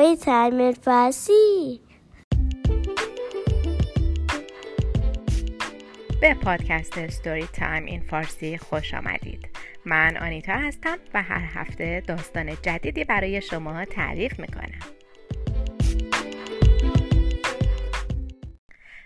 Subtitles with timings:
[0.00, 1.80] Story Time فارسی
[6.20, 9.48] به پادکست Story Time in Farsi خوش آمدید.
[9.84, 14.80] من آنیتا هستم و هر هفته داستان جدیدی برای شما تعریف می‌کنم.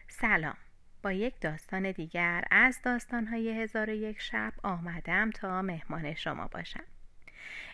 [0.08, 0.56] سلام.
[1.02, 6.84] با یک داستان دیگر از داستانهای هزار و یک شب آمدم تا مهمان شما باشم.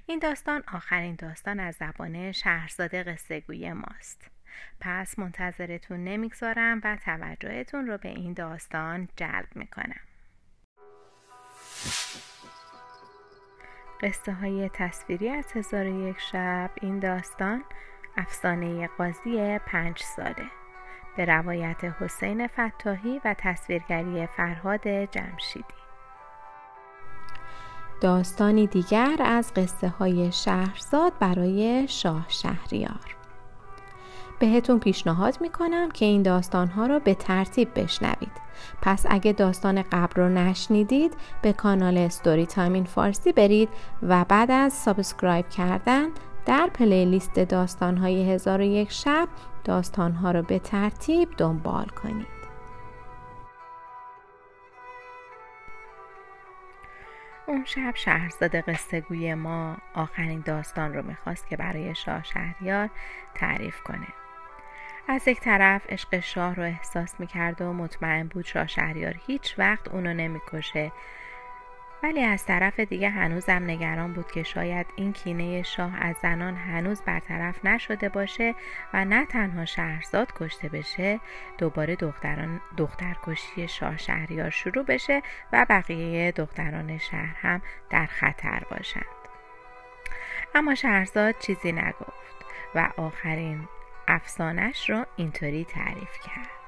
[0.07, 4.31] این داستان آخرین داستان از زبان شهرزاد قصه گوی ماست.
[4.81, 10.01] پس منتظرتون نمی‌گذارم و توجهتون رو به این داستان جلب می‌کنم.
[14.03, 17.65] قصه های تصویری از هزار یک شب این داستان
[18.17, 20.47] افسانه قاضی پنج ساله.
[21.17, 25.80] به روایت حسین فتاحی و تصویرگری فرهاد جمشیدی.
[28.01, 33.17] داستانی دیگر از قصه های شهرزاد برای شاه شهریار.
[34.39, 38.33] بهتون پیشنهاد می‌کنم که این داستانها رو به ترتیب بشنوید.
[38.83, 43.69] پس اگه داستان قبل رو نشنیدید به کانال Story Time in Farsi برید
[44.03, 46.09] و بعد از subscribe کردن
[46.47, 49.29] در playlist داستانهای هزار و یک شب
[49.65, 52.40] داستانها رو به ترتیب دنبال کنید.
[57.51, 62.91] اون شب شهرزاد قصه گوی ما آخرین داستان رو می‌خواست که برای شاه شهریار
[63.35, 64.07] تعریف کنه.
[65.09, 69.89] از یک طرف عشق شاه رو احساس می‌کرد و مطمئن بود شاه شهریار هیچ وقت
[69.89, 70.93] اونو نمی‌کشه
[72.03, 77.03] ولی از طرف دیگه هنوزم نگران بود که شاید این کینه شاه از زنان هنوز
[77.03, 78.55] برطرف نشده باشه
[78.95, 81.21] و نه تنها شهرزاد کشته بشه
[81.59, 89.05] دوباره دختران دخترکشی شاه شهریار شروع بشه و بقیه دختران شهر هم در خطر باشند.
[90.55, 93.69] اما شهرزاد چیزی نگفت و آخرین
[94.09, 96.60] افسانش رو اینطوری تعریف کرد.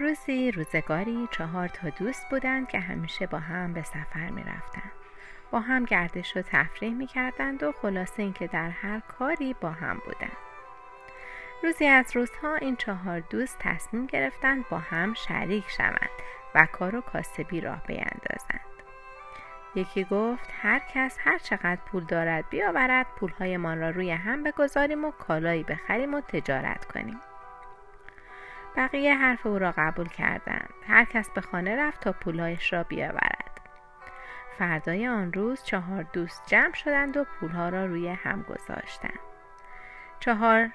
[0.00, 4.90] روزی روزگاری چهار تا دوست بودند که همیشه با هم به سفر می رفتن.
[5.50, 10.02] با هم گردش و تفریح می کردند و خلاصه اینکه در هر کاری با هم
[10.04, 10.36] بودند.
[11.62, 16.10] روزی از روزها این چهار دوست تصمیم گرفتند با هم شریک شوند
[16.54, 18.60] و کار و کاسبی راه بیندازند.
[19.74, 25.10] یکی گفت هر کس هر چقدر پول دارد بیاورد پولهایمان را روی هم بگذاریم و
[25.10, 27.20] کالایی بخریم و تجارت کنیم.
[28.78, 30.74] بقیه حرف او را قبول کردند.
[30.88, 33.60] هر کس به خانه رفت تا پولهایش را بیاورد.
[34.58, 39.18] فردای آن روز چهار دوست جمع شدند و پولها را روی هم گذاشتند.
[40.20, 40.70] چهار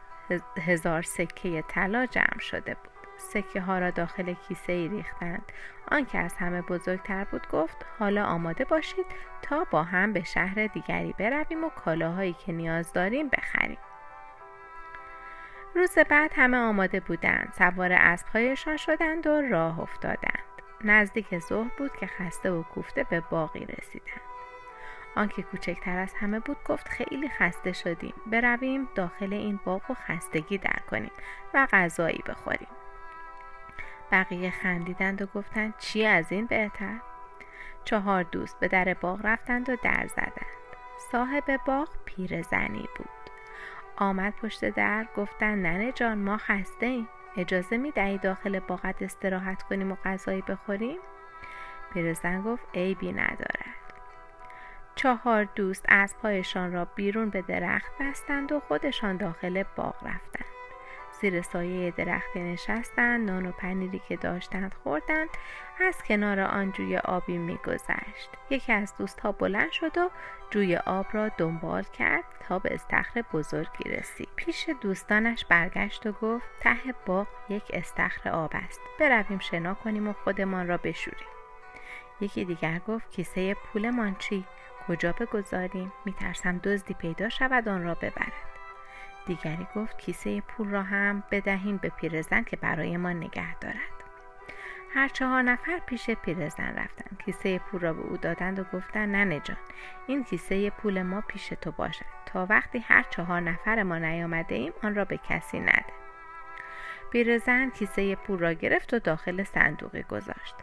[0.58, 2.94] هزار سکه طلا جمع شده بود.
[3.18, 5.52] سکه ها را داخل کیسه ای ریختند
[5.92, 9.06] آنکه از همه بزرگتر بود گفت حالا آماده باشید
[9.42, 13.78] تا با هم به شهر دیگری برویم و کالاهایی که نیاز داریم بخریم.
[15.76, 17.54] روز بعد همه آماده بودند.
[17.58, 20.44] سوار اسبهایشان شدند و راه افتادند.
[20.84, 24.22] نزدیک ظهر بود که خسته و کوفته به باقی رسیدند.
[25.16, 28.14] آنکه کوچکتر از همه بود گفت خیلی خسته شدیم.
[28.28, 31.12] برویم داخل این باغ و خستگی در کنیم
[31.54, 32.68] و غذایی بخوریم.
[34.12, 36.96] بقیه خندیدند و گفتند چی از این بهتر؟
[37.86, 40.46] چهار دوست به در باغ رفتند و در زدند.
[41.12, 43.23] صاحب باغ پیرزنی بود.
[44.04, 49.64] آمد پشت در گفتن ننه جان ما خسته ایم اجازه می دهی داخل باغت استراحت
[49.64, 50.98] کنیم و غذایی بخوریم؟
[51.94, 53.94] پیرزن گفت عیبی ندارد.
[54.96, 60.63] چهار دوست از پایشان را بیرون به درخت بستند و خودشان داخل باغ رفتند.
[61.24, 65.30] زیر سایه درختی نشستند نان و پنیری که داشتند خوردند
[65.88, 68.30] از کنار آن جوی آبی میگذشت.
[68.50, 70.10] یکی از دوستها بلند شد و
[70.50, 74.30] جوی آب را دنبال کرد تا به استخر بزرگی رسید.
[74.36, 78.82] پیش دوستانش برگشت و گفت ته باغ یک استخر آب است.
[79.00, 81.28] برویم شنا کنیم و خودمان را بشوریم.
[82.22, 84.46] یکی دیگر گفت کیسه پولمان چی؟
[84.88, 88.53] کجا بگذاریم؟ میترسم دزدی پیدا شود آن را ببرد.
[89.26, 94.04] دیگری گفت کیسه پول را هم بدهیم به پیرزن که برای ما نگه دارد.
[94.96, 99.40] هر چهار نفر پیش پیرزن رفتند کیسه پول را به او دادند و گفتند ننه
[99.40, 99.58] جان
[100.08, 102.06] این کیسه پول ما پیش تو باشد.
[102.26, 105.94] تا وقتی هر چهار نفر ما نیامده ایم آن را به کسی نده.
[107.12, 110.56] پیرزن کیسه پول را گرفت و داخل صندوقی گذاشت.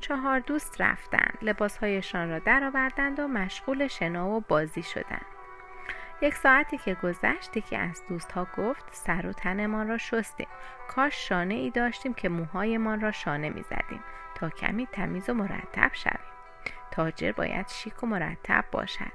[0.00, 1.38] چهار دوست رفتند.
[1.42, 5.39] لباسهایشان را درآوردند و مشغول شنا و بازی شدند.
[6.22, 10.48] یک ساعتی که گذشت یکی از دوستها گفت سر و تنمان را شستیم.
[10.88, 14.00] کاش شانه ای داشتیم که موهایمان را شانه می زدیم
[14.34, 16.20] تا کمی تمیز و مرتب شویم.
[16.90, 19.12] تاجر باید شیک و مرتب باشد.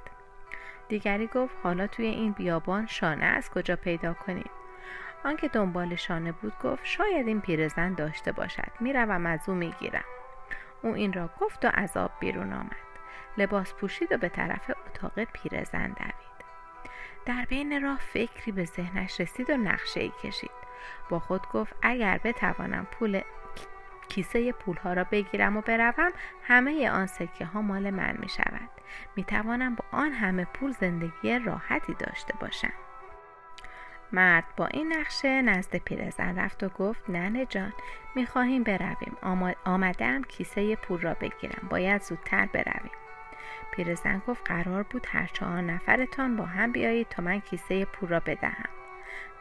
[0.87, 4.49] دیگری گفت حالا توی این بیابان شانه از کجا پیدا کنیم؟
[5.23, 8.71] آنکه دنبال شانه بود گفت شاید این پیرزن داشته باشد.
[8.79, 10.05] می‌روم از او می‌گیرم.
[10.81, 12.85] او این را گفت و از آب بیرون آمد.
[13.37, 16.24] لباس پوشید و به طرف اتاق پیرزن دوید.
[17.25, 20.51] در بین راه فکری به ذهنش رسید و نقشه ای کشید.
[21.09, 23.21] با خود گفت اگر بتوانم پول
[24.09, 26.11] کیسه پول ها را بگیرم و بروم
[26.43, 28.69] همه آن سکه ها مال من می شود
[29.15, 32.73] می توانم با آن همه پول زندگی راحتی داشته باشم.
[34.11, 37.73] مرد با این نقشه نزد پیرزن رفت و گفت ننه جان
[38.15, 39.17] می‌خواهیم برویم.
[39.65, 41.67] آمدم کیسه پول را بگیرم.
[41.69, 42.91] باید زودتر برویم.
[43.75, 48.19] پیرزن گفت قرار بود هر چهار نفرتان با هم بیایید تا من کیسه پول را
[48.19, 48.69] بدهم.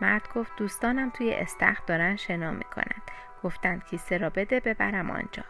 [0.00, 3.02] مرد گفت دوستانم توی استخر دارن شنا می‌کنند
[3.42, 5.44] گفتند کیسه را بده ببرم آنجا.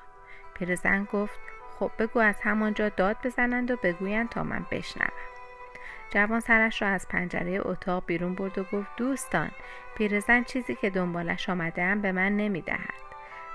[0.54, 1.38] پیرزن گفت
[1.78, 5.12] خب بگو از همانجا داد بزنند و بگویند تا من بشنوم.
[6.10, 9.50] جوان سرش را از پنجره اتاق بیرون برد و گفت دوستان
[9.96, 13.13] پیرزن چیزی که دنبالش آمده به من نمی‌دهد.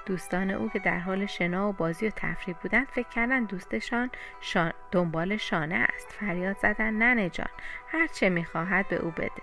[0.10, 4.10] دوستان او که در حال شنا و بازی و تفریح بودند فکر کردن دوستشان
[4.42, 6.12] شان دنبال شانه است.
[6.12, 7.50] فریاد زدن ننه جان
[7.88, 9.42] هر چه می‌خواهد به او بده.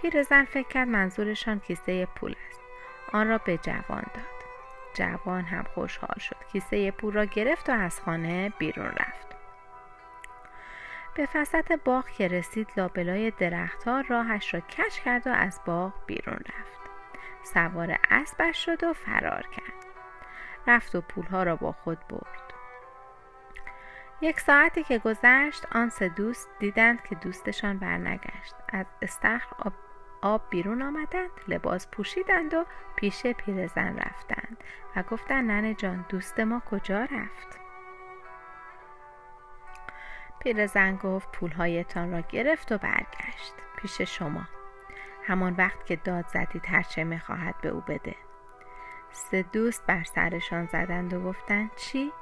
[0.00, 2.60] پیرزن فکر کرد منظورشان کیسه پول است.
[3.12, 4.42] آن را به جوان داد.
[4.94, 6.36] جوان هم خوشحال شد.
[6.52, 9.36] کیسه پول را گرفت و از خانه بیرون رفت.
[11.14, 16.38] به فسط باغ که رسید لابلای درختها راهش را کش کرد و از باغ بیرون
[16.38, 16.81] رفت.
[17.42, 19.86] سوار اسبش شد و فرار کرد.
[20.66, 22.52] رفت و پولها را با خود برد.
[24.20, 28.54] یک ساعتی که گذشت آن سه دوست دیدند که دوستشان برنگشت.
[28.68, 29.72] از استخر آب,
[30.22, 32.64] آب بیرون آمدند لباس پوشیدند و
[32.96, 34.64] پیش پیرزن رفتند
[34.96, 37.58] و گفتند ننه جان دوست ما کجا رفت؟
[40.40, 43.54] پیرزن گفت پولهایتان را گرفت و برگشت.
[43.76, 44.48] پیش شما.
[45.26, 48.14] همان وقت که داد زدید هرچه می‌خواهد به او بده.
[49.10, 52.12] سه دوست بر سرشان زدند و گفتند چی؟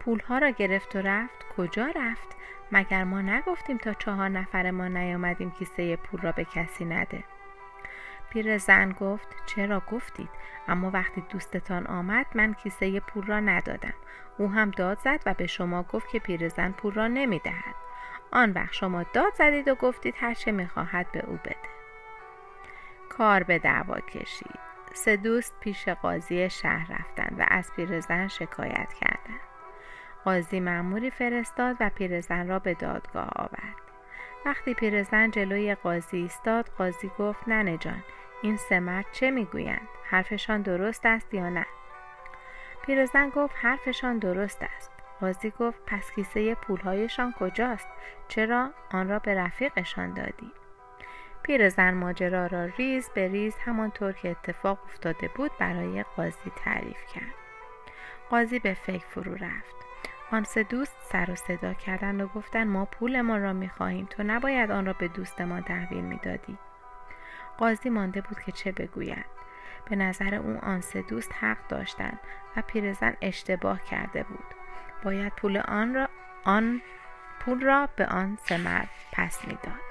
[0.00, 2.36] پولها را گرفت و رفت؟ کجا رفت؟
[2.72, 7.24] مگر ما نگفتیم تا چهار نفر ما نیامدیم کیسه پول را به کسی نده؟
[8.30, 10.30] پیرزن گفت چرا گفتید؟
[10.68, 13.94] اما وقتی دوستتان آمد من کیسه پول را ندادم.
[14.38, 17.74] او هم داد زد و به شما گفت که پیرزن پول را نمی‌دهد.
[18.32, 21.77] آن وقت شما داد زدید و گفتید هر چه می‌خواهد به او بده.
[23.18, 24.58] کار به دعوا کشید.
[24.92, 29.40] سه دوست پیش قاضی شهر رفتند و از پیرزن شکایت کردند.
[30.24, 33.74] قاضی مأموری فرستاد و پیرزن را به دادگاه آورد.
[34.46, 38.02] وقتی پیرزن جلوی قاضی ایستاد قاضی گفت ننه جان
[38.42, 41.66] این سه مرد چه می‌گویند؟ حرفشان درست است یا نه؟
[42.86, 44.90] پیرزن گفت حرفشان درست است.
[45.20, 47.88] قاضی گفت پس کیسه پولهایشان کجاست؟
[48.28, 50.52] چرا آن را به رفیقشان دادی؟
[51.48, 57.34] پیرزن ماجرا را ریز به ریز همانطور که اتفاق افتاده بود برای قاضی تعریف کرد.
[58.30, 59.76] قاضی به فکر فرو رفت.
[60.30, 64.22] آن سه دوست سر و صدا کردند و گفتند ما پول ما را می‌خواهیم تو
[64.22, 66.58] نباید آن را به دوست ما تحویل می‌دادی
[67.58, 69.26] قاضی مانده بود که چه بگوید.
[69.90, 72.20] به نظر او آن سه دوست حق داشتند
[72.56, 74.54] و پیرزن اشتباه کرده بود.
[75.04, 76.08] باید پول آن را
[76.44, 76.82] آن
[77.40, 79.87] پول را به آن سه مرد پس می‌داد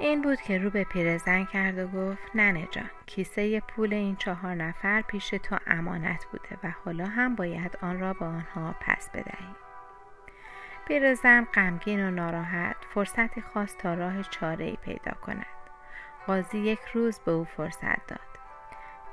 [0.00, 4.54] این بود که رو به پیرزن کرد و گفت ننه جان کیسه پول این چهار
[4.54, 9.54] نفر پیش تو امانت بوده و حالا هم باید آن را به آنها پس بدهی.
[10.88, 15.46] پیرزن غمگین و ناراحت فرصتی خواست تا راه چاره ای پیدا کند.
[16.26, 18.20] قاضی یک روز به او فرصت داد.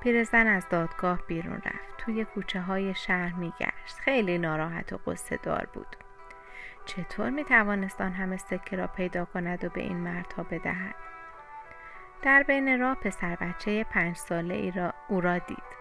[0.01, 1.97] پیرزن از دادگاه بیرون رفت.
[1.97, 3.99] توی کوچه های شهر میگشت.
[3.99, 6.06] خیلی ناراحت و قصه دار بود.
[6.87, 10.95] چطور می توانست همه سکه را پیدا کند و به این مردها بدهد؟
[12.21, 15.77] در بین راه پسر بچه پنج ساله ای را او را دید.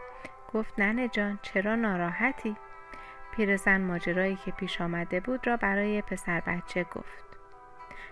[0.54, 2.56] گفت ننه جان چرا ناراحتی؟
[3.36, 7.26] پیرزن ماجرایی که پیش آمده بود را برای پسر بچه گفت.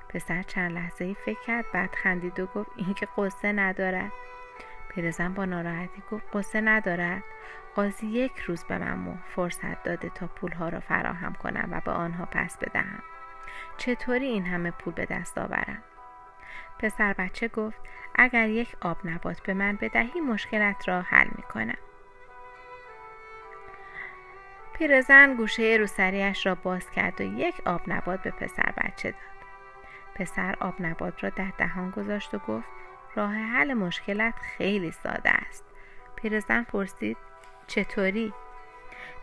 [0.08, 4.12] پسر چند لحظه ای فکر کرد بعد خندید و گفت این که قصه ندارد.
[4.94, 7.22] پیرزن با ناراحتی گفت قصه ندارد.
[7.74, 12.24] قاضی یک روز به من فرصت داده تا پولها را فراهم کنم و به آنها
[12.24, 13.02] پس بدهم.
[13.76, 15.82] چطوری این همه پول به دست آورم؟
[16.78, 17.80] پسر بچه گفت
[18.14, 21.78] اگر یک آب نبات به من بدهی مشکلت را حل می کنم
[24.72, 29.20] پیرزن گوشه روسریش را باز کرد و یک آب نبات به پسر بچه داد.
[30.14, 32.68] پسر آب نبات را در دهان گذاشت و گفت
[33.16, 35.64] راه حل مشکلت خیلی ساده است
[36.16, 37.16] پیرزن پرسید
[37.66, 38.32] چطوری؟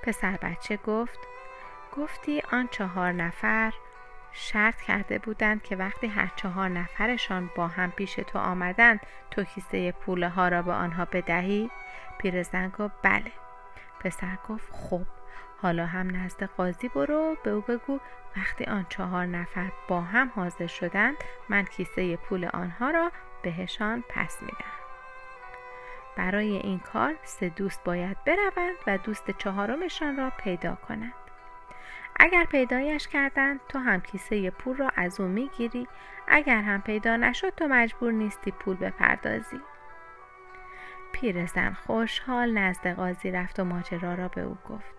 [0.04, 1.20] پسر بچه گفت
[1.98, 3.74] گفتی آن چهار نفر
[4.32, 9.00] شرط کرده بودند که وقتی هر چهار نفرشان با هم پیش تو آمدند
[9.32, 11.72] تو کیسه پوله ها را به آنها بدهی؟
[12.18, 13.32] پیرزن گفت بله
[14.00, 15.06] پسر گفت خب
[15.62, 18.00] حالا هم نزد قاضی برو به او بگو
[18.38, 21.16] وقتی آن چهار نفر با هم حاضر شدند
[21.50, 24.82] من کیسه پول آنها را بهشان پس میدم
[26.18, 31.14] برای این کار سه دوست باید بروند و دوست چهارمشان را پیدا کنند.
[32.16, 35.88] اگر پیدایش کردند تو هم کیسه پول را از او می‌گیری.
[36.28, 39.62] اگر هم پیدا نشد تو مجبور نیستی پول بپردازی.
[41.12, 44.96] پیرزن خوشحال نزد قاضی رفت و ماجرا را به او گفت.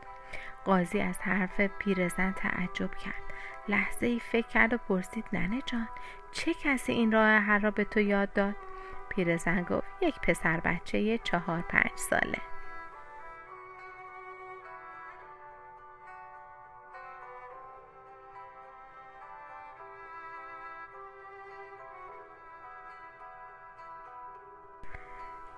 [0.64, 3.22] قاضی از حرف پیرزن تعجب کرد.
[3.68, 5.88] لحظه ای فکر کرد و پرسید ننه جان
[6.32, 8.56] چه کسی این راه هر را به تو یاد داد؟
[9.08, 12.51] پیرزن گفت یک پسر بچه چهار پنج ساله.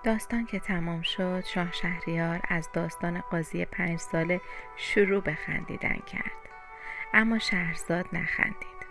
[0.05, 4.41] داستان که تمام شد شاه شهریار از داستان قاضی پنج ساله
[4.75, 6.49] شروع به خندیدن کرد.
[7.13, 8.85] اما شهرزاد نخندید.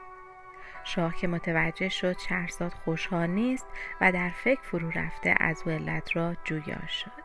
[0.85, 3.67] شاه که متوجه شد شهرزاد خوشحال نیست
[4.01, 7.25] و در فکر فرو رفته از ولت را جویا شد.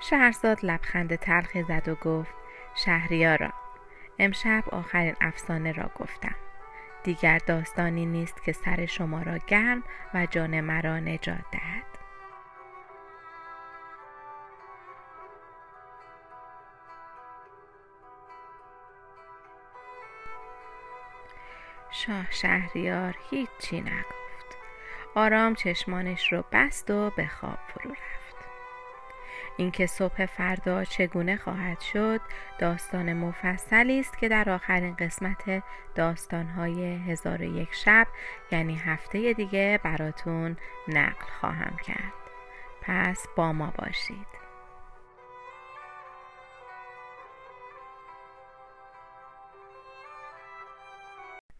[0.00, 2.34] شهرزاد لبخند تلخی زد و گفت
[2.74, 3.52] شهریارا
[4.18, 6.36] امشب آخرین افسانه را گفتم.
[7.04, 9.82] دیگر داستانی نیست که سر شما را گرم
[10.14, 11.93] و جان مرا نجات دهد.
[22.06, 24.58] شاه شهریار هیچی نگفت.
[25.14, 28.48] آرام چشمانش رو بست و به خواب فرو رفت.
[29.56, 32.20] اینکه صبح فردا چگونه خواهد شد
[32.58, 35.62] داستان مفصلی است که در آخرین قسمت
[35.94, 38.06] داستانهای هزار و یک شب
[38.52, 40.56] یعنی هفته دیگه براتون
[40.88, 42.12] نقل خواهم کرد.
[42.82, 44.43] پس با ما باشید.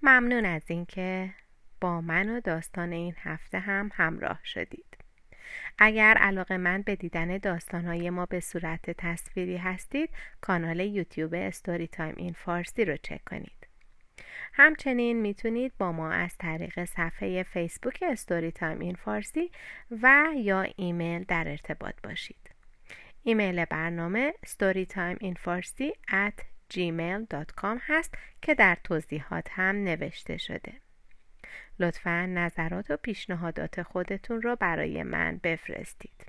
[0.06, 1.34] ممنون از اینکه
[1.80, 4.96] با من و داستان این هفته هم همراه شدید.
[5.78, 12.32] اگر علاقه‌مند به دیدن داستانهای ما به صورت تصویری هستید کانال یوتیوب Story Time in
[12.32, 13.68] Farsi رو چک کنید.
[14.52, 19.50] همچنین می‌تونید با ما از طریق صفحه فیسبوک Story Time in Farsi
[20.02, 22.50] و یا ایمیل در ارتباط باشید.
[23.22, 30.72] ایمیل برنامه storytimeinfarsi at gmail.com هست که در توضیحات هم نوشته شده.
[31.78, 36.26] لطفا نظرات و پیشنهادات خودتون رو برای من بفرستید.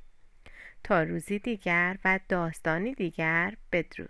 [0.84, 4.10] تا روزی دیگر و داستانی دیگر بدرود.